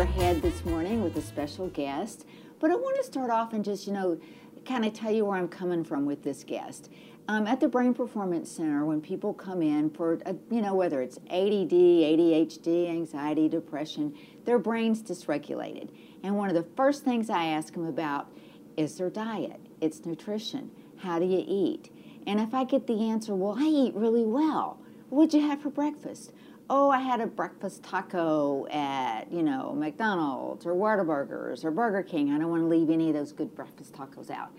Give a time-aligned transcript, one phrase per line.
[0.00, 2.24] we're ahead this morning with a special guest.
[2.58, 4.18] But I want to start off and just, you know,
[4.64, 6.90] kind of tell you where I'm coming from with this guest.
[7.28, 11.02] Um, at the Brain Performance Center, when people come in for, a, you know, whether
[11.02, 14.16] it's ADD, ADHD, anxiety, depression,
[14.46, 15.90] their brain's dysregulated.
[16.22, 18.32] And one of the first things I ask them about
[18.78, 20.70] is their diet, it's nutrition.
[20.96, 21.90] How do you eat?
[22.26, 25.68] And if I get the answer, well, I eat really well, what'd you have for
[25.68, 26.32] breakfast?
[26.72, 32.32] Oh, I had a breakfast taco at, you know, McDonald's or Whataburgers or Burger King.
[32.32, 34.52] I don't want to leave any of those good breakfast tacos out.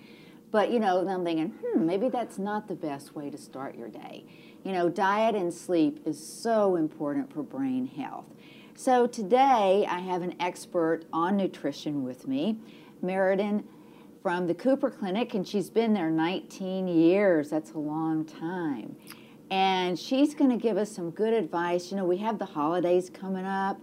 [0.51, 3.87] But, you know, I'm thinking, hmm, maybe that's not the best way to start your
[3.87, 4.25] day.
[4.65, 8.25] You know, diet and sleep is so important for brain health.
[8.75, 12.57] So today I have an expert on nutrition with me,
[13.01, 13.63] Meridan
[14.21, 17.49] from the Cooper Clinic, and she's been there 19 years.
[17.49, 18.97] That's a long time
[19.51, 21.91] and she's going to give us some good advice.
[21.91, 23.79] You know, we have the holidays coming up,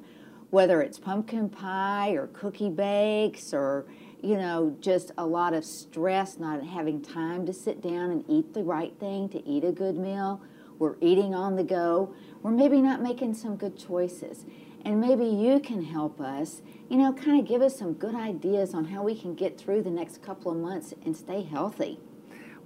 [0.48, 3.84] whether it's pumpkin pie or cookie bakes or,
[4.22, 8.54] you know, just a lot of stress, not having time to sit down and eat
[8.54, 10.40] the right thing, to eat a good meal.
[10.78, 12.14] We're eating on the go.
[12.42, 14.46] We're maybe not making some good choices.
[14.86, 18.72] And maybe you can help us, you know, kind of give us some good ideas
[18.72, 22.00] on how we can get through the next couple of months and stay healthy.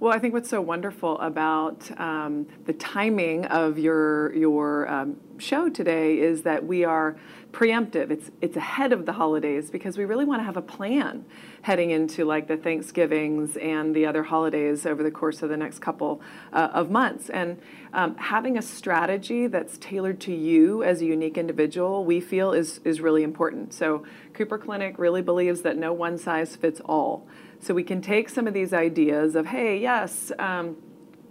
[0.03, 5.69] Well, I think what's so wonderful about um, the timing of your your um, show
[5.69, 7.15] today is that we are
[7.51, 8.09] preemptive.
[8.09, 11.25] It's it's ahead of the holidays because we really want to have a plan
[11.61, 15.79] heading into like the Thanksgivings and the other holidays over the course of the next
[15.79, 17.29] couple uh, of months.
[17.29, 17.61] And
[17.93, 22.79] um, having a strategy that's tailored to you as a unique individual, we feel is
[22.83, 23.73] is really important.
[23.73, 24.03] So
[24.33, 27.27] Cooper Clinic really believes that no one size fits all.
[27.59, 30.75] So we can take some of these ideas of, hey, yes, um,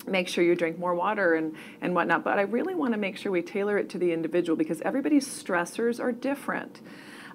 [0.06, 2.24] make sure you drink more water and, and whatnot.
[2.24, 5.26] But I really want to make sure we tailor it to the individual because everybody's
[5.26, 6.80] stressors are different.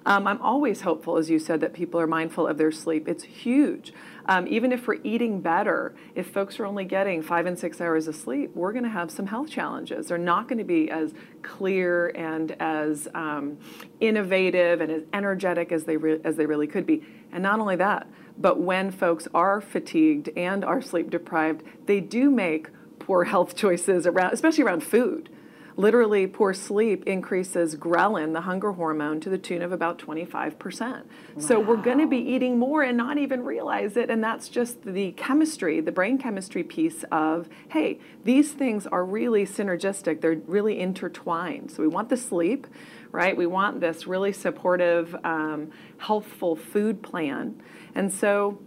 [0.07, 3.09] Um, I'm always hopeful, as you said, that people are mindful of their sleep.
[3.09, 3.91] It's huge.
[4.25, 8.07] Um, even if we're eating better, if folks are only getting five and six hours
[8.07, 10.07] of sleep, we're going to have some health challenges.
[10.07, 13.57] They're not going to be as clear and as um,
[13.99, 17.05] innovative and as energetic as they as they really could be.
[17.33, 18.07] And not only that,
[18.37, 24.07] but when folks are fatigued and are sleep deprived, they do make poor health choices
[24.07, 25.29] around, especially around food.
[25.77, 30.81] Literally, poor sleep increases ghrelin, the hunger hormone, to the tune of about 25%.
[30.81, 31.03] Wow.
[31.37, 34.09] So we're going to be eating more and not even realize it.
[34.09, 39.45] And that's just the chemistry, the brain chemistry piece of, hey, these things are really
[39.45, 40.19] synergistic.
[40.19, 41.69] They're really intertwined.
[41.69, 42.65] So we want the sleep,
[43.11, 43.37] right?
[43.37, 47.61] We want this really supportive, um, healthful food plan.
[47.93, 48.59] And so,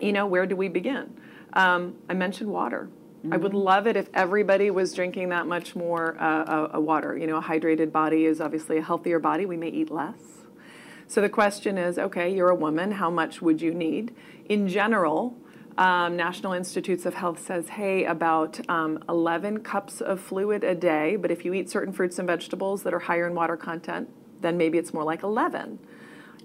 [0.00, 1.20] you know, where do we begin?
[1.52, 2.88] Um, I mentioned water.
[3.20, 3.34] Mm-hmm.
[3.34, 3.60] I would mm-hmm.
[3.60, 7.16] love it if everybody was drinking that much more uh, uh, water.
[7.16, 9.44] You know, a hydrated body is obviously a healthier body.
[9.46, 10.20] We may eat less.
[11.06, 14.14] So the question is okay, you're a woman, how much would you need?
[14.48, 15.36] In general,
[15.76, 21.16] um, National Institutes of Health says, hey, about um, 11 cups of fluid a day,
[21.16, 24.08] but if you eat certain fruits and vegetables that are higher in water content,
[24.40, 25.78] then maybe it's more like 11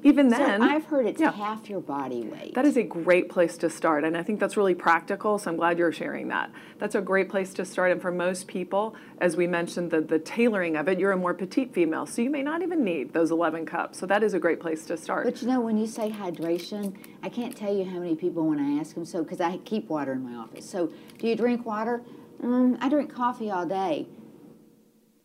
[0.05, 2.53] even then, so I've heard it's yeah, half your body weight.
[2.53, 5.39] That is a great place to start, and I think that's really practical.
[5.39, 6.51] So I'm glad you're sharing that.
[6.77, 10.19] That's a great place to start, and for most people, as we mentioned, the the
[10.19, 13.31] tailoring of it, you're a more petite female, so you may not even need those
[13.31, 13.97] 11 cups.
[13.97, 15.25] So that is a great place to start.
[15.25, 18.59] But you know, when you say hydration, I can't tell you how many people when
[18.59, 20.69] I ask them so because I keep water in my office.
[20.69, 22.03] So do you drink water?
[22.43, 24.07] Mm, I drink coffee all day.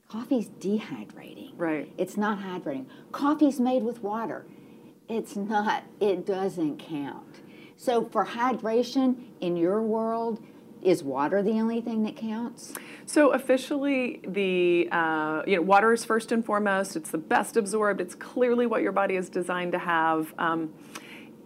[0.09, 1.53] Coffee's dehydrating.
[1.57, 1.93] Right.
[1.99, 2.87] It's not hydrating.
[3.13, 4.47] Coffee's made with water
[5.11, 7.41] it's not, it doesn't count.
[7.77, 10.43] So for hydration in your world,
[10.83, 12.75] is water the only thing that counts?
[13.05, 16.97] So officially, the uh, you know water is first and foremost.
[16.97, 18.01] It's the best absorbed.
[18.01, 20.33] It's clearly what your body is designed to have.
[20.39, 20.73] Um,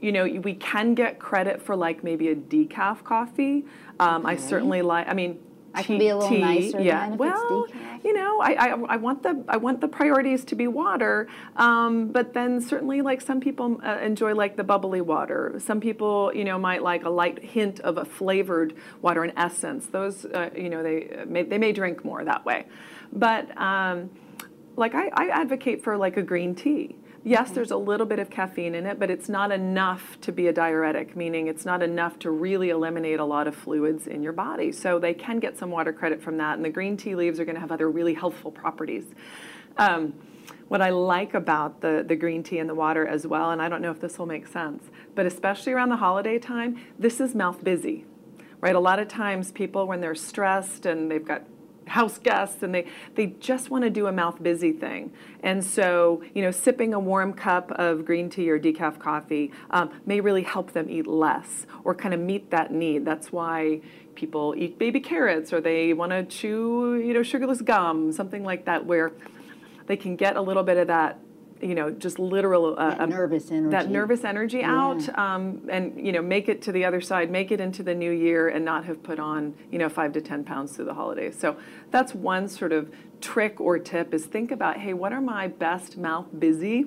[0.01, 3.65] you know, we can get credit for like maybe a decaf coffee.
[3.99, 4.35] Um, okay.
[4.35, 5.09] I certainly like.
[5.09, 5.41] I mean,
[5.75, 6.81] I can be a little nicer.
[6.81, 7.09] Yeah.
[7.09, 7.67] well,
[8.05, 11.27] you know, I, I, I, want the I want the priorities to be water,
[11.57, 15.55] um, but then certainly like some people uh, enjoy like the bubbly water.
[15.59, 19.87] Some people you know might like a light hint of a flavored water, an essence.
[19.87, 22.67] Those uh, you know they may, they may drink more that way,
[23.13, 24.11] but um,
[24.77, 26.97] like I, I advocate for like a green tea.
[27.27, 30.47] Yes, there's a little bit of caffeine in it, but it's not enough to be
[30.49, 34.35] a diuretic, meaning it's not enough to really eliminate a lot of fluids in your
[34.35, 34.71] body.
[34.71, 37.47] So they can get some water credit from that, and the green tea leaves are
[37.47, 39.05] going to have other really healthful properties.
[39.79, 40.13] Um,
[40.69, 43.71] what I like about the, the green tea and the water as well, and I
[43.71, 44.85] don't know if this will make sense,
[45.15, 48.05] but especially around the holiday time, this is mouth busy,
[48.61, 48.77] right?
[48.77, 51.45] A lot of times people, when they're stressed and they've got
[51.87, 55.13] house guests, and they, they just want to do a mouth busy thing.
[55.43, 59.91] And so, you know, sipping a warm cup of green tea or decaf coffee um,
[60.07, 63.05] may really help them eat less or kind of meet that need.
[63.05, 63.81] That's why
[64.15, 68.65] people eat baby carrots or they want to chew, you know, sugarless gum, something like
[68.65, 69.13] that, where
[69.87, 71.19] they can get a little bit of that
[71.61, 73.71] you know, just literal uh, that nervous energy.
[73.71, 74.75] That nervous energy yeah.
[74.75, 77.95] out, um, and you know, make it to the other side, make it into the
[77.95, 80.95] new year, and not have put on you know five to ten pounds through the
[80.95, 81.39] holidays.
[81.39, 81.57] So
[81.91, 85.97] that's one sort of trick or tip is think about, hey, what are my best
[85.97, 86.87] mouth busy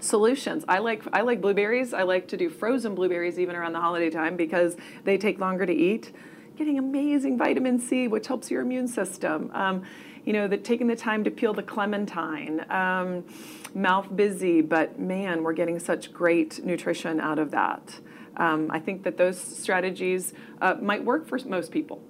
[0.00, 0.64] solutions.
[0.68, 1.94] I like I like blueberries.
[1.94, 5.66] I like to do frozen blueberries even around the holiday time because they take longer
[5.66, 6.12] to eat.
[6.56, 9.50] Getting amazing vitamin C, which helps your immune system.
[9.54, 9.82] Um,
[10.24, 13.24] you know, taking the time to peel the clementine, um,
[13.74, 18.00] mouth busy, but man, we're getting such great nutrition out of that.
[18.36, 22.02] Um, I think that those strategies uh, might work for most people.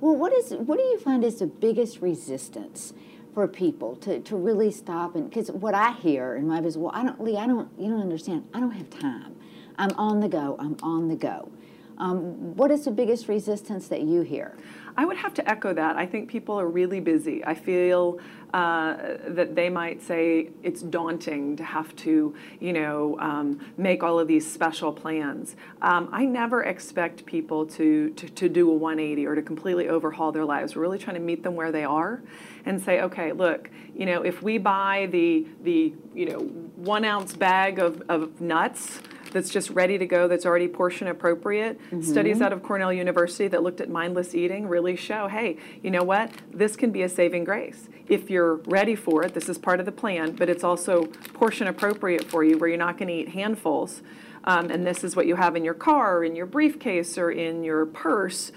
[0.00, 2.92] Well, what is what do you find is the biggest resistance
[3.34, 6.92] for people to, to really stop and because what I hear in my business, well,
[6.94, 8.48] I don't, Lee, I don't, you don't understand.
[8.52, 9.36] I don't have time.
[9.76, 10.56] I'm on the go.
[10.58, 11.50] I'm on the go.
[11.98, 14.56] Um, what is the biggest resistance that you hear?
[14.96, 15.96] I would have to echo that.
[15.96, 17.44] I think people are really busy.
[17.44, 18.18] I feel
[18.52, 18.96] uh,
[19.28, 24.26] that they might say it's daunting to have to, you know, um, make all of
[24.26, 25.54] these special plans.
[25.82, 30.32] Um, I never expect people to, to, to do a 180 or to completely overhaul
[30.32, 30.74] their lives.
[30.74, 32.22] We're really trying to meet them where they are
[32.64, 37.36] and say, okay, look, you know, if we buy the, the you know, one ounce
[37.36, 39.00] bag of, of nuts,
[39.32, 41.78] that's just ready to go, that's already portion appropriate.
[41.78, 42.02] Mm-hmm.
[42.02, 46.02] Studies out of Cornell University that looked at mindless eating really show hey, you know
[46.02, 46.30] what?
[46.52, 47.88] This can be a saving grace.
[48.08, 51.66] If you're ready for it, this is part of the plan, but it's also portion
[51.66, 54.02] appropriate for you where you're not going to eat handfuls.
[54.44, 57.30] Um, and this is what you have in your car, or in your briefcase, or
[57.30, 58.50] in your purse.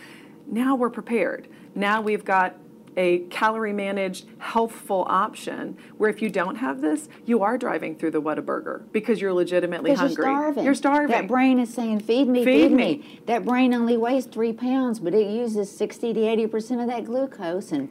[0.47, 1.47] Now we're prepared.
[1.75, 2.55] Now we've got
[2.97, 8.11] a calorie managed, healthful option where if you don't have this, you are driving through
[8.11, 10.25] the Whataburger because you're legitimately hungry.
[10.25, 10.63] You're starving.
[10.65, 11.11] You're starving.
[11.11, 12.97] That brain is saying, feed me, feed, feed me.
[12.97, 13.21] me.
[13.25, 17.71] That brain only weighs three pounds, but it uses 60 to 80% of that glucose
[17.71, 17.89] and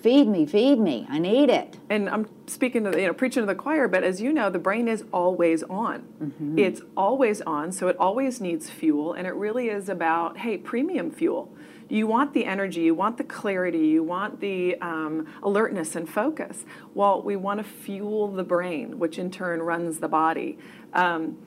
[0.00, 1.06] feed me, feed me.
[1.08, 1.76] I need it.
[1.90, 4.50] And I'm speaking to the, you know, preaching to the choir, but as you know,
[4.50, 6.02] the brain is always on.
[6.22, 6.58] Mm-hmm.
[6.58, 11.10] It's always on, so it always needs fuel, and it really is about, hey, premium
[11.10, 11.52] fuel
[11.88, 16.64] you want the energy, you want the clarity, you want the um, alertness and focus.
[16.94, 20.58] Well, we want to fuel the brain, which in turn runs the body.
[20.92, 21.38] Um,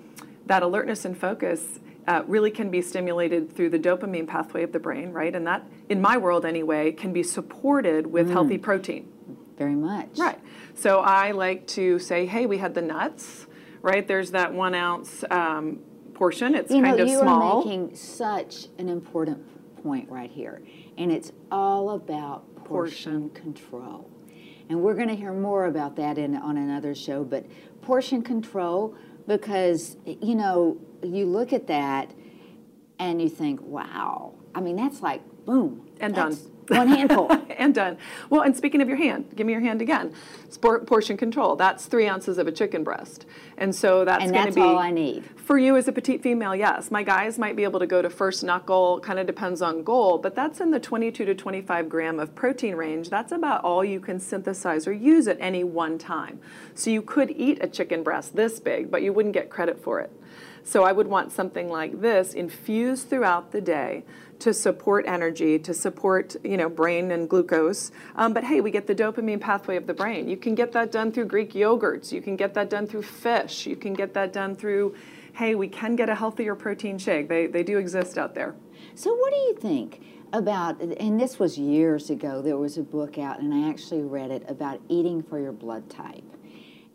[0.48, 4.80] that alertness and focus uh, really can be stimulated through the dopamine pathway of the
[4.80, 5.36] brain, right?
[5.36, 8.32] And that, in my world anyway, can be supported with mm.
[8.32, 9.12] healthy protein.
[9.58, 10.18] Very much.
[10.18, 10.40] Right.
[10.74, 13.46] So I like to say, hey, we had the nuts,
[13.84, 14.08] right?
[14.08, 15.80] There's that one ounce um,
[16.16, 16.56] portion.
[16.56, 17.64] It's you kind know, of small.
[17.64, 19.46] You are making such an important
[19.84, 20.62] point right here.
[20.98, 23.30] And it's all about portion, portion.
[23.32, 24.10] control.
[24.70, 27.46] And we're going to hear more about that in, on another show, but
[27.82, 28.96] portion control,
[29.28, 32.12] because, you know, you look at that
[33.02, 35.90] and you think, wow, I mean, that's like, boom.
[36.00, 36.38] And done.
[36.68, 37.32] One handful.
[37.58, 37.98] and done.
[38.30, 40.14] Well, and speaking of your hand, give me your hand again.
[40.50, 41.56] Sport portion control.
[41.56, 43.26] That's three ounces of a chicken breast.
[43.58, 44.62] And so that's going to be.
[44.62, 45.26] all I need.
[45.36, 46.92] For you as a petite female, yes.
[46.92, 50.20] My guys might be able to go to first knuckle, kind of depends on goal,
[50.20, 53.10] but that's in the 22 to 25 gram of protein range.
[53.10, 56.40] That's about all you can synthesize or use at any one time.
[56.76, 60.00] So you could eat a chicken breast this big, but you wouldn't get credit for
[60.00, 60.12] it.
[60.64, 64.04] So I would want something like this infused throughout the day
[64.40, 67.92] to support energy, to support you know brain and glucose.
[68.16, 70.28] Um, but hey, we get the dopamine pathway of the brain.
[70.28, 72.12] You can get that done through Greek yogurts.
[72.12, 73.66] You can get that done through fish.
[73.66, 74.96] You can get that done through.
[75.34, 77.30] Hey, we can get a healthier protein shake.
[77.30, 78.56] They they do exist out there.
[78.96, 80.02] So what do you think?
[80.34, 84.32] about and this was years ago there was a book out and i actually read
[84.32, 86.24] it about eating for your blood type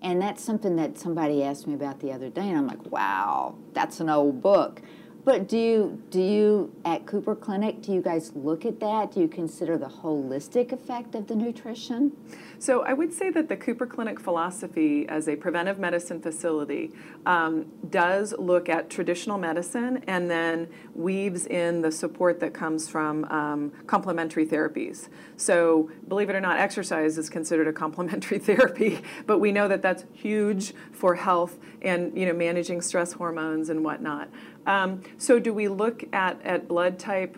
[0.06, 3.54] and that's something that somebody asked me about the other day and i'm like wow
[3.72, 4.80] that's an old book
[5.24, 9.10] but do you do you at Cooper Clinic do you guys look at that?
[9.10, 12.16] Do you consider the holistic effect of the nutrition?
[12.58, 16.92] So I would say that the Cooper Clinic philosophy as a preventive medicine facility
[17.26, 23.24] um, does look at traditional medicine and then weaves in the support that comes from
[23.26, 25.08] um, complementary therapies.
[25.36, 29.82] So believe it or not, exercise is considered a complementary therapy, but we know that
[29.82, 34.28] that's huge for health and you know managing stress hormones and whatnot.
[34.66, 37.36] Um, so do we look at, at blood type?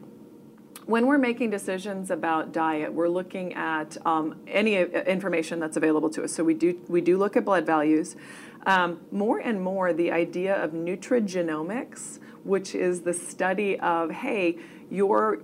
[0.89, 6.09] When we're making decisions about diet, we're looking at um, any uh, information that's available
[6.09, 6.33] to us.
[6.33, 8.17] So we do we do look at blood values.
[8.65, 15.41] Um, more and more, the idea of nutrigenomics, which is the study of hey, your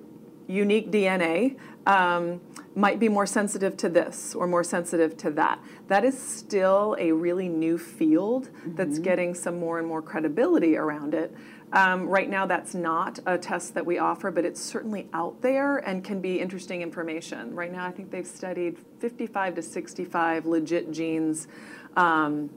[0.47, 2.41] unique DNA um,
[2.75, 5.59] might be more sensitive to this or more sensitive to that.
[5.89, 11.15] That is still a really new field that's getting some more and more credibility around
[11.15, 11.35] it.
[11.73, 15.79] Um, right now, that's not a test that we offer, but it's certainly out there
[15.79, 17.55] and can be interesting information.
[17.55, 21.49] Right now, I think they've studied 55 to 65 legit genes.
[21.97, 22.51] Um,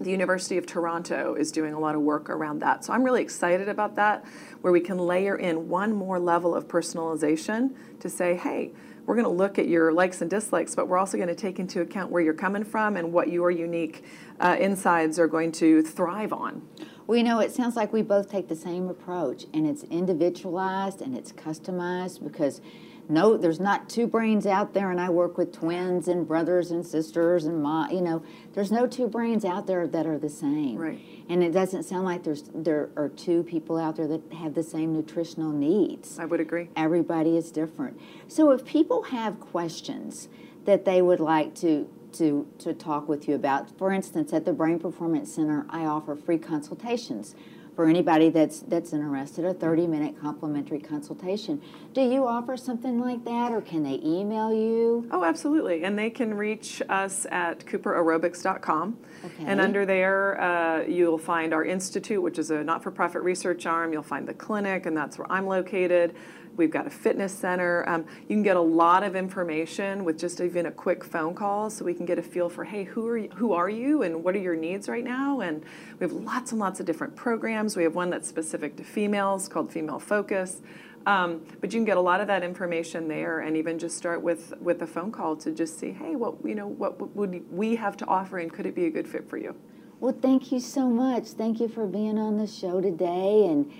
[0.00, 2.84] the University of Toronto is doing a lot of work around that.
[2.84, 4.24] So I'm really excited about that,
[4.60, 8.72] where we can layer in one more level of personalization to say, hey,
[9.06, 11.58] we're going to look at your likes and dislikes, but we're also going to take
[11.58, 14.02] into account where you're coming from and what your unique
[14.40, 16.66] uh, insides are going to thrive on.
[17.06, 21.02] Well, you know, it sounds like we both take the same approach, and it's individualized
[21.02, 22.62] and it's customized because
[23.08, 26.86] no, there's not two brains out there, and I work with twins and brothers and
[26.86, 27.86] sisters and ma.
[27.88, 28.22] You know,
[28.54, 30.76] there's no two brains out there that are the same.
[30.76, 31.00] Right.
[31.28, 34.62] And it doesn't sound like there's there are two people out there that have the
[34.62, 36.18] same nutritional needs.
[36.18, 36.68] I would agree.
[36.76, 38.00] Everybody is different.
[38.28, 40.28] So if people have questions
[40.64, 44.52] that they would like to to to talk with you about, for instance, at the
[44.52, 47.34] Brain Performance Center, I offer free consultations
[47.74, 51.60] for anybody that's that's interested, a 30-minute complimentary consultation.
[51.92, 55.08] Do you offer something like that, or can they email you?
[55.10, 55.84] Oh, absolutely.
[55.84, 58.98] And they can reach us at cooperaerobics.com.
[59.24, 59.44] Okay.
[59.46, 63.66] And under there, uh, you'll find our institute, which is a not for profit research
[63.66, 63.92] arm.
[63.92, 66.14] You'll find the clinic, and that's where I'm located.
[66.56, 67.88] We've got a fitness center.
[67.88, 71.70] Um, you can get a lot of information with just even a quick phone call,
[71.70, 74.22] so we can get a feel for, hey, who are you, who are you, and
[74.22, 75.40] what are your needs right now?
[75.40, 75.64] And
[75.98, 77.76] we have lots and lots of different programs.
[77.76, 80.62] We have one that's specific to females called Female Focus.
[81.06, 84.22] Um, but you can get a lot of that information there, and even just start
[84.22, 87.76] with with a phone call to just see, hey, what you know, what would we
[87.76, 89.54] have to offer, and could it be a good fit for you?
[90.00, 91.28] Well, thank you so much.
[91.28, 93.70] Thank you for being on the show today and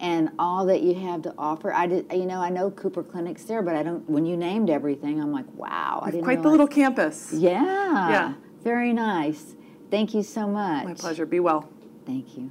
[0.00, 1.72] and all that you have to offer.
[1.72, 4.08] I did, you know, I know Cooper Clinic's there, but I don't.
[4.08, 6.24] When you named everything, I'm like, wow, I didn't.
[6.24, 7.32] Quite the little campus.
[7.32, 7.62] Yeah.
[8.10, 8.34] Yeah.
[8.62, 9.54] Very nice.
[9.90, 10.84] Thank you so much.
[10.84, 11.26] My pleasure.
[11.26, 11.68] Be well.
[12.06, 12.50] Thank you.